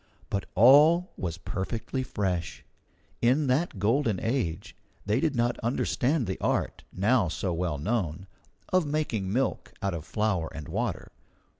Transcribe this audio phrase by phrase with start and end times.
[0.31, 2.65] But all was perfectly fresh.
[3.21, 8.25] In that golden age they did not understand the art, now so well known,
[8.69, 11.11] of making milk out of flour and water.